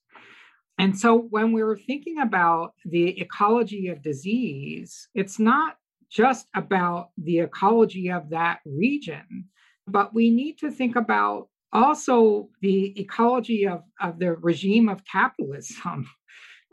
And 0.78 0.96
so 0.96 1.16
when 1.30 1.52
we 1.52 1.64
were 1.64 1.76
thinking 1.76 2.20
about 2.20 2.74
the 2.84 3.20
ecology 3.20 3.88
of 3.88 4.02
disease, 4.02 5.08
it's 5.14 5.40
not 5.40 5.76
just 6.08 6.46
about 6.54 7.10
the 7.18 7.40
ecology 7.40 8.10
of 8.10 8.30
that 8.30 8.60
region, 8.64 9.46
but 9.88 10.14
we 10.14 10.30
need 10.30 10.58
to 10.58 10.70
think 10.70 10.94
about 10.94 11.48
also 11.72 12.48
the 12.62 12.98
ecology 12.98 13.66
of, 13.66 13.82
of 14.00 14.18
the 14.18 14.34
regime 14.34 14.88
of 14.88 15.04
capitalism 15.04 16.08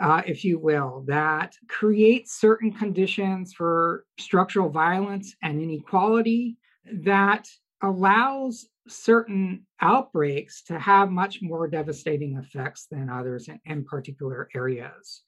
uh, 0.02 0.22
if 0.26 0.44
you 0.44 0.60
will, 0.60 1.04
that 1.08 1.56
creates 1.70 2.40
certain 2.40 2.72
conditions 2.72 3.54
for 3.54 4.06
structural 4.20 4.70
violence 4.70 5.36
and 5.42 5.62
inequality 5.62 6.58
that 6.92 7.48
allows 7.82 8.68
certain 8.88 9.66
outbreaks 9.82 10.64
to 10.64 10.78
have 10.78 11.12
much 11.12 11.42
more 11.42 11.68
devastating 11.68 12.38
effects 12.38 12.88
than 12.92 13.10
others 13.10 13.48
in, 13.48 13.60
in, 13.66 13.84
particular 13.84 14.50
areas. 14.54 15.24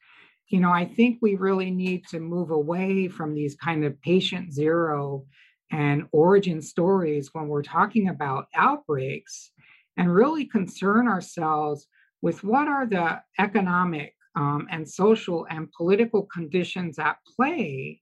You 0.49 0.59
know, 0.59 0.71
I 0.71 0.85
think 0.85 1.19
we 1.21 1.35
really 1.35 1.71
need 1.71 2.05
to 2.09 2.19
move 2.19 2.51
away 2.51 3.07
from 3.07 3.33
these 3.33 3.55
kind 3.55 3.83
of 3.83 3.99
patient 4.01 4.53
zero 4.53 5.25
and 5.71 6.05
origin 6.11 6.61
stories 6.61 7.29
when 7.33 7.47
we're 7.47 7.63
talking 7.63 8.09
about 8.09 8.47
outbreaks 8.55 9.51
and 9.97 10.13
really 10.13 10.45
concern 10.45 11.07
ourselves 11.07 11.87
with 12.21 12.43
what 12.43 12.67
are 12.67 12.85
the 12.85 13.19
economic 13.39 14.13
um, 14.37 14.67
and 14.71 14.87
social 14.87 15.47
and 15.49 15.69
political 15.71 16.23
conditions 16.31 16.99
at 16.99 17.17
play 17.35 17.99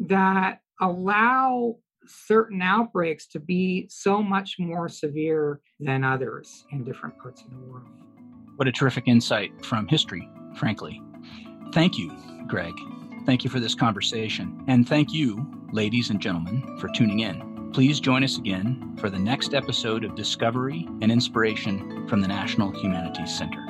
that 0.00 0.60
allow 0.80 1.76
certain 2.06 2.62
outbreaks 2.62 3.26
to 3.28 3.38
be 3.38 3.86
so 3.90 4.22
much 4.22 4.56
more 4.58 4.88
severe 4.88 5.60
than 5.78 6.02
others 6.02 6.64
in 6.72 6.82
different 6.82 7.16
parts 7.18 7.42
of 7.42 7.50
the 7.50 7.58
world. 7.58 7.86
What 8.56 8.68
a 8.68 8.72
terrific 8.72 9.06
insight 9.06 9.52
from 9.64 9.86
history, 9.86 10.28
frankly. 10.56 11.02
Thank 11.72 11.98
you, 11.98 12.16
Greg. 12.48 12.72
Thank 13.26 13.44
you 13.44 13.50
for 13.50 13.60
this 13.60 13.74
conversation. 13.74 14.64
And 14.68 14.88
thank 14.88 15.12
you, 15.12 15.46
ladies 15.72 16.10
and 16.10 16.20
gentlemen, 16.20 16.78
for 16.78 16.88
tuning 16.88 17.20
in. 17.20 17.70
Please 17.74 18.00
join 18.00 18.24
us 18.24 18.38
again 18.38 18.96
for 18.98 19.10
the 19.10 19.18
next 19.18 19.52
episode 19.52 20.04
of 20.04 20.14
Discovery 20.14 20.88
and 21.02 21.12
Inspiration 21.12 22.08
from 22.08 22.22
the 22.22 22.28
National 22.28 22.70
Humanities 22.80 23.36
Center. 23.36 23.65